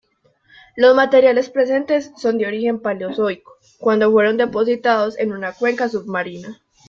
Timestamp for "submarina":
5.89-6.59